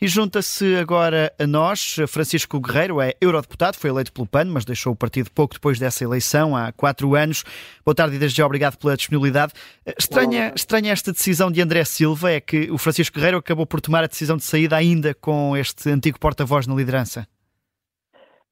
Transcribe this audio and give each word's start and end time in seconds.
E 0.00 0.06
junta-se 0.06 0.76
agora 0.76 1.32
a 1.40 1.44
nós, 1.44 1.96
Francisco 2.06 2.60
Guerreiro 2.60 3.00
é 3.00 3.14
eurodeputado, 3.20 3.76
foi 3.76 3.90
eleito 3.90 4.12
pelo 4.12 4.28
PAN, 4.28 4.44
mas 4.44 4.64
deixou 4.64 4.92
o 4.92 4.96
partido 4.96 5.28
pouco 5.28 5.54
depois 5.54 5.76
dessa 5.76 6.04
eleição, 6.04 6.54
há 6.54 6.70
quatro 6.70 7.16
anos. 7.16 7.42
Boa 7.84 7.96
tarde 7.96 8.14
e 8.14 8.18
desde 8.20 8.36
já 8.36 8.46
obrigado 8.46 8.76
pela 8.76 8.96
disponibilidade. 8.96 9.54
Estranha, 9.98 10.52
estranha 10.54 10.92
esta 10.92 11.10
decisão 11.10 11.50
de 11.50 11.60
André 11.60 11.82
Silva, 11.82 12.30
é 12.30 12.40
que 12.40 12.70
o 12.70 12.78
Francisco 12.78 13.16
Guerreiro 13.16 13.38
acabou 13.38 13.66
por 13.66 13.80
tomar 13.80 14.04
a 14.04 14.06
decisão 14.06 14.36
de 14.36 14.44
saída 14.44 14.76
ainda 14.76 15.14
com 15.14 15.56
este 15.56 15.90
antigo 15.90 16.20
porta-voz 16.20 16.64
na 16.68 16.76
liderança. 16.76 17.26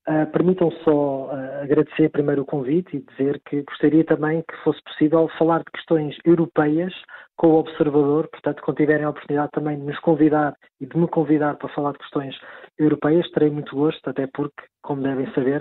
Uh, 0.08 0.26
Permitam 0.32 0.72
só 0.82 1.26
uh, 1.26 1.62
agradecer 1.62 2.08
primeiro 2.10 2.42
o 2.42 2.44
convite 2.44 2.96
e 2.96 3.04
dizer 3.12 3.40
que 3.48 3.62
gostaria 3.62 4.04
também 4.04 4.42
que 4.42 4.56
fosse 4.64 4.82
possível 4.82 5.30
falar 5.38 5.58
de 5.58 5.70
questões 5.72 6.16
europeias 6.24 6.92
com 7.36 7.48
o 7.48 7.58
observador, 7.58 8.28
portanto, 8.28 8.62
quando 8.62 8.78
tiverem 8.78 9.04
a 9.04 9.10
oportunidade 9.10 9.52
também 9.52 9.78
de 9.78 9.84
nos 9.84 9.98
convidar 10.00 10.54
e 10.80 10.86
de 10.86 10.96
me 10.96 11.06
convidar 11.08 11.56
para 11.56 11.68
falar 11.68 11.92
de 11.92 11.98
questões 11.98 12.34
europeias, 12.78 13.30
terei 13.30 13.50
muito 13.50 13.74
gosto, 13.74 14.08
até 14.08 14.26
porque, 14.26 14.62
como 14.82 15.02
devem 15.02 15.30
saber, 15.32 15.60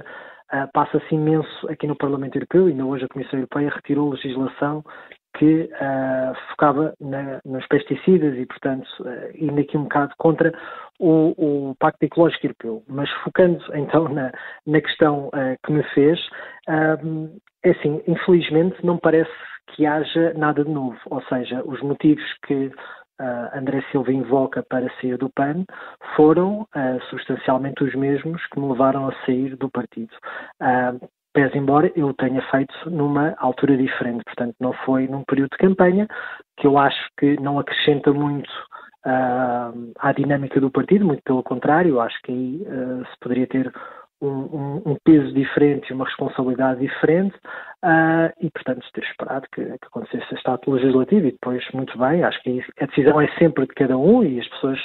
uh, 0.53 0.69
passa-se 0.73 1.13
imenso 1.13 1.69
aqui 1.69 1.85
no 1.85 1.95
Parlamento 1.95 2.37
Europeu, 2.37 2.67
ainda 2.67 2.85
hoje 2.85 3.05
a 3.05 3.09
Comissão 3.09 3.39
Europeia 3.39 3.69
retirou 3.69 4.11
legislação 4.11 4.83
que 5.37 5.63
uh, 5.63 6.35
focava 6.51 6.93
na, 6.99 7.41
nos 7.43 7.67
pesticidas 7.67 8.37
e, 8.37 8.45
portanto, 8.45 8.87
uh, 9.01 9.31
indo 9.35 9.59
aqui 9.59 9.77
um 9.77 9.83
bocado 9.83 10.13
contra 10.17 10.53
o, 10.97 11.69
o, 11.71 11.75
Pacto 11.77 12.05
Ecológico 12.05 12.45
Europeu. 12.45 12.83
Mas 12.87 13.09
focando 13.23 13.59
então 13.75 14.07
na, 14.07 14.31
na 14.65 14.81
questão 14.81 15.27
uh, 15.27 15.57
que 15.65 15.73
me 15.73 15.83
fez, 15.93 16.19
é 17.63 17.69
assim, 17.71 18.01
infelizmente 18.07 18.77
não 18.83 18.97
parece 18.97 19.31
que 19.67 19.85
haja 19.85 20.33
nada 20.35 20.63
de 20.63 20.69
novo, 20.69 20.97
ou 21.09 21.21
seja, 21.23 21.61
os 21.65 21.81
motivos 21.81 22.23
que 22.45 22.71
uh, 23.19 23.57
André 23.57 23.83
Silva 23.91 24.11
invoca 24.11 24.63
para 24.63 24.89
sair 24.99 25.17
do 25.17 25.29
PAN 25.29 25.65
foram 26.15 26.61
uh, 26.61 27.01
substancialmente 27.09 27.83
os 27.83 27.93
mesmos 27.95 28.45
que 28.47 28.59
me 28.59 28.69
levaram 28.69 29.07
a 29.07 29.13
sair 29.25 29.55
do 29.55 29.69
partido. 29.69 30.13
Uh, 30.61 31.07
pese 31.33 31.57
embora 31.57 31.91
eu 31.95 32.13
tenha 32.13 32.41
feito 32.49 32.73
numa 32.89 33.35
altura 33.37 33.75
diferente, 33.75 34.23
portanto 34.23 34.55
não 34.59 34.73
foi 34.85 35.07
num 35.07 35.23
período 35.23 35.51
de 35.51 35.57
campanha, 35.57 36.07
que 36.57 36.67
eu 36.67 36.77
acho 36.77 37.09
que 37.17 37.39
não 37.41 37.59
acrescenta 37.59 38.13
muito 38.13 38.49
à 39.99 40.11
dinâmica 40.13 40.59
do 40.59 40.71
partido, 40.71 41.05
muito 41.05 41.21
pelo 41.23 41.43
contrário, 41.43 42.01
acho 42.01 42.19
que 42.23 42.31
aí 42.31 43.05
se 43.05 43.19
poderia 43.19 43.45
ter 43.45 43.71
um, 44.19 44.27
um, 44.27 44.81
um, 44.83 44.97
peso 45.03 45.31
diferente 45.33 45.89
e 45.89 45.93
uma 45.93 46.05
responsabilidade 46.05 46.79
diferente 46.79 47.35
uh, 47.83 48.31
e, 48.39 48.49
portanto, 48.51 48.85
ter 48.93 49.03
esperado 49.03 49.47
que, 49.53 49.63
que 49.63 49.87
acontecesse 49.87 50.33
este 50.33 50.49
ato 50.49 50.71
legislativo 50.71 51.27
e 51.27 51.31
depois, 51.31 51.63
muito 51.73 51.97
bem, 51.97 52.23
acho 52.23 52.41
que 52.41 52.63
a 52.79 52.85
decisão 52.85 53.19
é 53.19 53.27
sempre 53.37 53.65
de 53.65 53.73
cada 53.73 53.97
um 53.97 54.23
e 54.23 54.39
as 54.39 54.47
pessoas 54.49 54.79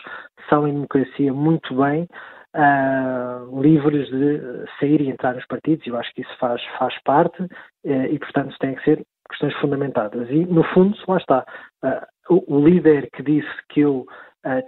são 0.48 0.66
em 0.66 0.72
democracia 0.72 1.32
muito 1.32 1.74
bem 1.74 2.08
uh, 2.56 3.60
livres 3.60 4.08
de 4.08 4.40
sair 4.78 5.00
e 5.00 5.10
entrar 5.10 5.34
nos 5.34 5.46
partidos, 5.46 5.86
eu 5.86 5.96
acho 5.96 6.12
que 6.14 6.22
isso 6.22 6.36
faz, 6.38 6.62
faz 6.78 6.94
parte 7.02 7.42
uh, 7.42 7.48
e, 7.84 8.18
portanto, 8.18 8.56
tem 8.58 8.74
que 8.74 8.84
ser 8.84 9.04
questões 9.28 9.54
fundamentadas. 9.56 10.28
E, 10.30 10.44
no 10.44 10.64
fundo, 10.64 10.96
lá 11.06 11.16
está. 11.18 11.44
Uh, 11.84 12.34
o, 12.34 12.56
o, 12.56 12.64
líder 12.64 13.08
que 13.12 13.22
disse 13.22 13.48
que 13.70 13.80
eu 13.80 14.06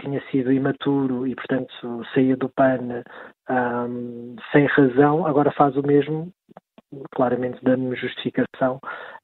tinha 0.00 0.20
sido 0.30 0.52
imaturo 0.52 1.26
e, 1.26 1.34
portanto, 1.34 1.72
saía 2.12 2.36
do 2.36 2.48
PAN 2.50 3.02
um, 3.48 4.36
sem 4.52 4.66
razão, 4.66 5.26
agora 5.26 5.50
faz 5.52 5.76
o 5.76 5.82
mesmo 5.82 6.30
claramente 7.14 7.58
dando-me 7.62 7.96
justificação 7.96 8.76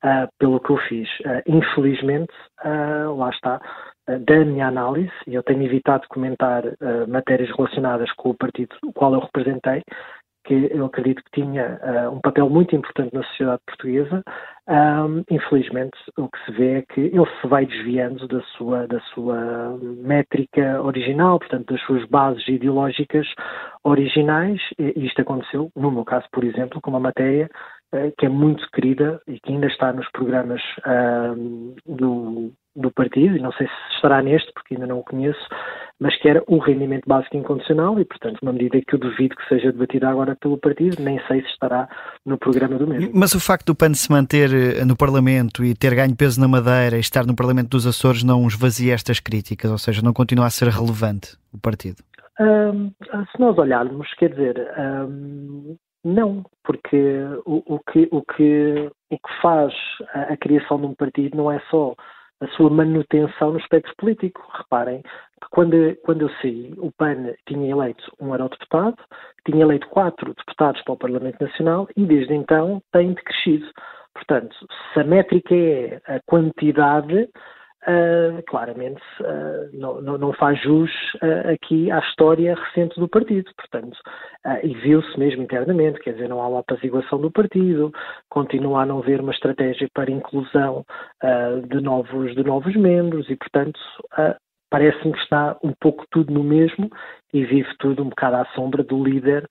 uh, 0.05 0.28
pelo 0.38 0.61
que 0.61 0.70
eu 0.70 0.78
fiz. 0.88 1.08
Uh, 1.20 1.42
infelizmente, 1.47 2.33
uh, 2.64 3.14
lá 3.16 3.30
está, 3.30 3.60
da 4.06 4.42
minha 4.42 4.69
análise, 4.69 5.12
e 5.27 5.34
eu 5.34 5.42
tenho 5.42 5.62
evitado 5.62 6.08
comentar 6.08 6.62
matérias 7.06 7.55
relacionadas 7.55 8.10
com 8.12 8.30
o 8.30 8.34
partido 8.34 8.75
qual 8.94 9.12
eu 9.12 9.20
representei, 9.20 9.83
que 10.48 10.68
eu 10.70 10.86
acredito 10.86 11.22
que 11.24 11.42
tinha 11.42 11.78
uh, 11.82 12.10
um 12.10 12.20
papel 12.20 12.48
muito 12.48 12.74
importante 12.74 13.14
na 13.14 13.22
sociedade 13.24 13.60
portuguesa. 13.66 14.24
Um, 14.66 15.22
infelizmente, 15.31 15.97
o 16.16 16.26
que 16.28 16.44
se 16.44 16.53
vê 16.53 16.78
é 16.78 16.82
que 16.82 17.00
ele 17.00 17.26
se 17.41 17.47
vai 17.47 17.66
desviando 17.66 18.26
da 18.26 18.41
sua, 18.56 18.86
da 18.86 18.98
sua 19.12 19.78
métrica 19.98 20.81
original, 20.82 21.38
portanto, 21.38 21.72
das 21.72 21.82
suas 21.82 22.04
bases 22.06 22.47
ideológicas 22.48 23.26
originais, 23.84 24.60
e 24.78 25.06
isto 25.06 25.20
aconteceu, 25.20 25.70
no 25.76 25.91
meu 25.91 26.04
caso, 26.04 26.26
por 26.32 26.44
exemplo, 26.44 26.80
com 26.80 26.91
uma 26.91 27.00
matéria 27.00 27.50
uh, 27.94 28.10
que 28.16 28.25
é 28.25 28.28
muito 28.30 28.66
querida 28.70 29.20
e 29.26 29.38
que 29.38 29.53
ainda 29.53 29.66
está 29.66 29.92
nos 29.92 30.10
programas 30.12 30.62
uh, 30.78 31.75
do, 31.86 32.53
do 32.78 32.91
partido, 32.91 33.37
e 33.37 33.41
não 33.41 33.53
sei 33.53 33.66
se 33.66 33.94
estará 33.97 34.22
neste, 34.22 34.53
porque 34.53 34.75
ainda 34.75 34.87
não 34.87 35.00
o 35.00 35.05
conheço, 35.05 35.41
mas 36.00 36.16
que 36.21 36.28
era 36.28 36.43
o 36.47 36.59
rendimento 36.59 37.05
básico 37.06 37.37
incondicional 37.37 37.99
e, 37.99 38.05
portanto, 38.05 38.39
uma 38.41 38.53
medida 38.53 38.81
que 38.81 38.94
eu 38.94 38.99
duvido 38.99 39.34
que 39.34 39.49
seja 39.49 39.72
debatida 39.72 40.09
agora 40.09 40.37
pelo 40.37 40.56
partido, 40.56 41.03
nem 41.03 41.21
sei 41.27 41.43
se 41.43 41.49
estará 41.49 41.89
no 42.25 42.39
programa 42.39 42.78
do 42.78 42.87
mesmo. 42.87 43.11
Mas 43.12 43.34
o 43.34 43.41
facto 43.41 43.66
do 43.66 43.75
PAN 43.75 43.94
se 43.94 44.11
manter 44.11 44.50
eh, 44.53 44.84
no 44.84 44.97
Parlamento 44.97 45.65
e 45.65 45.75
ter 45.75 45.94
ganho 45.94 46.16
peso 46.16 46.41
na 46.41 46.47
Madeira 46.47 46.97
e 46.97 47.00
estar 47.00 47.27
no 47.27 47.34
Parlamento 47.34 47.71
dos 47.71 47.87
Açores 47.87 48.22
não 48.22 48.47
esvazia 48.47 48.95
estas 48.95 49.19
críticas, 49.19 49.71
ou 49.71 49.78
seja, 49.78 50.00
não 50.03 50.12
continua 50.12 50.47
a 50.47 50.50
ser 50.50 50.69
relevante 50.69 51.37
o 51.53 51.59
partido? 51.59 51.97
Um, 52.41 52.93
se 53.33 53.41
nós 53.41 53.59
olharmos, 53.59 54.06
quer 54.15 54.31
dizer, 54.31 54.56
um, 54.78 55.77
não, 56.05 56.45
porque 56.62 56.97
o, 57.45 57.75
o, 57.75 57.81
que, 57.81 58.09
o, 58.12 58.22
que, 58.22 58.91
o 59.10 59.19
que 59.19 59.43
faz 59.43 59.72
a, 60.15 60.33
a 60.33 60.37
criação 60.37 60.78
de 60.78 60.87
um 60.87 60.95
partido 60.95 61.37
não 61.37 61.50
é 61.50 61.60
só 61.69 61.97
a 62.41 62.47
sua 62.49 62.71
manutenção 62.71 63.53
no 63.53 63.59
espectro 63.59 63.94
político. 63.97 64.43
Reparem 64.56 65.03
que 65.03 65.49
quando, 65.50 65.97
quando 66.04 66.22
eu 66.22 66.31
saí, 66.41 66.75
o 66.78 66.93
PAN 66.93 67.34
tinha 67.47 67.71
eleito 67.71 68.04
um 68.21 68.32
eurodeputado, 68.32 68.97
tinha 69.44 69.62
eleito 69.62 69.88
quatro 69.88 70.34
deputados 70.34 70.82
para 70.82 70.94
o 70.94 70.98
Parlamento 70.98 71.43
Nacional 71.43 71.88
e 71.97 72.04
desde 72.04 72.34
então 72.34 72.82
tem 72.93 73.12
decrescido. 73.12 73.66
Portanto, 74.15 74.56
se 74.93 75.00
a 75.00 75.04
métrica 75.04 75.54
é 75.54 76.00
a 76.06 76.21
quantidade, 76.27 77.28
Uh, 77.87 78.43
claramente 78.49 79.00
uh, 79.21 79.71
não, 79.72 80.19
não, 80.19 80.33
faz 80.33 80.61
jus 80.61 80.91
uh, 81.22 81.53
aqui 81.55 81.89
à 81.93 82.00
história 82.00 82.56
recente 82.56 82.99
do 82.99 83.09
partido. 83.09 83.49
Portanto, 83.56 83.97
e 84.65 84.75
viu-se 84.75 85.19
mesmo 85.19 85.44
internamente, 85.44 86.00
quer 86.00 86.15
dizer, 86.15 86.28
não 86.28 86.43
há 86.43 86.49
uma 86.49 86.61
apaziguação 86.61 87.21
do 87.21 87.31
partido, 87.31 87.93
continua 88.28 88.83
a 88.83 88.87
não 88.87 88.99
haver 88.99 89.21
uma 89.21 89.33
estratégia 89.33 89.89
para 89.94 90.11
inclusão 90.11 90.84
de, 91.69 91.81
novos, 91.81 92.34
de 92.34 92.43
novos 92.43 92.75
membros 92.75 93.28
e, 93.28 93.37
portanto, 93.37 93.78
parece-me 94.71 95.12
que 95.12 95.21
está 95.21 95.56
um 95.62 95.72
pouco 95.81 96.05
tudo 96.10 96.33
no 96.33 96.43
mesmo 96.43 96.89
e 97.33 97.45
vive 97.45 97.69
tudo 97.78 98.03
um 98.03 98.09
bocado 98.09 98.37
à 98.37 98.45
sombra 98.55 98.83
do 98.83 99.05
líder 99.05 99.47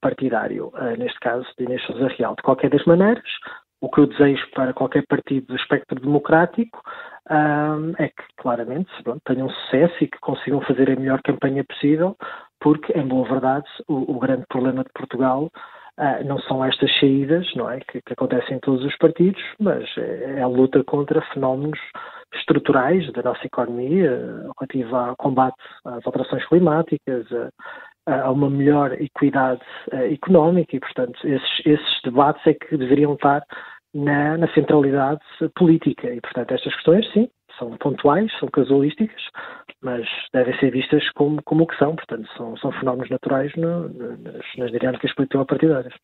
partidário, 0.00 0.70
neste 0.98 1.18
caso 1.20 1.46
de 1.56 1.64
Inês 1.64 1.82
Sousa 1.84 2.08
Real. 2.08 2.34
De 2.34 2.42
qualquer 2.42 2.68
das 2.68 2.84
maneiras, 2.84 3.30
o 3.80 3.88
que 3.88 4.00
eu 4.00 4.06
desejo 4.06 4.46
para 4.54 4.72
qualquer 4.72 5.04
partido 5.06 5.46
do 5.46 5.56
espectro 5.56 5.98
democrático 6.00 6.82
um, 7.30 7.92
é 7.98 8.08
que, 8.08 8.22
claramente, 8.36 8.90
pronto, 9.02 9.20
tenham 9.24 9.48
sucesso 9.48 9.94
e 10.00 10.08
que 10.08 10.18
consigam 10.20 10.60
fazer 10.62 10.90
a 10.90 11.00
melhor 11.00 11.22
campanha 11.22 11.64
possível, 11.64 12.16
porque, 12.60 12.92
em 12.98 13.06
boa 13.06 13.26
verdade, 13.28 13.66
o, 13.88 14.16
o 14.16 14.18
grande 14.18 14.44
problema 14.48 14.84
de 14.84 14.90
Portugal 14.92 15.50
uh, 15.98 16.24
não 16.24 16.38
são 16.40 16.64
estas 16.64 16.92
saídas, 16.98 17.46
não 17.54 17.70
é, 17.70 17.80
que, 17.80 18.02
que, 18.02 18.12
acontecem 18.12 18.56
em 18.56 18.60
todos 18.60 18.84
os 18.84 18.96
partidos, 18.98 19.42
mas 19.58 19.84
é, 19.96 20.38
é 20.38 20.42
a 20.42 20.46
luta 20.46 20.82
contra 20.84 21.22
fenómenos 21.32 21.78
estruturais 22.34 23.10
da 23.12 23.22
nossa 23.22 23.46
economia, 23.46 24.10
relativa 24.58 25.08
ao 25.08 25.16
combate 25.16 25.56
às 25.84 26.04
alterações 26.06 26.44
climáticas, 26.46 27.26
a, 28.06 28.22
a 28.22 28.30
uma 28.30 28.50
melhor 28.50 28.92
equidade 29.00 29.62
uh, 29.92 30.12
económica 30.12 30.76
e, 30.76 30.80
portanto, 30.80 31.16
esses, 31.24 31.60
esses 31.64 32.02
debates 32.02 32.44
é 32.46 32.54
que 32.54 32.76
deveriam 32.76 33.14
estar 33.14 33.42
na, 33.94 34.36
na, 34.36 34.52
centralidade 34.54 35.20
política. 35.56 36.08
E, 36.12 36.20
portanto, 36.20 36.52
estas 36.52 36.74
questões, 36.74 37.12
sim, 37.12 37.28
são 37.58 37.76
pontuais, 37.76 38.30
são 38.38 38.48
casualísticas, 38.48 39.22
mas 39.82 40.06
devem 40.32 40.56
ser 40.58 40.70
vistas 40.70 41.08
como, 41.10 41.42
como 41.42 41.64
o 41.64 41.66
que 41.66 41.76
são. 41.76 41.96
Portanto, 41.96 42.28
são, 42.36 42.56
são 42.56 42.72
fenómenos 42.72 43.10
naturais 43.10 43.54
no, 43.56 43.88
nas, 43.88 44.44
nas 44.56 44.70
dinâmicas 44.70 45.14
político-partidárias. 45.14 45.94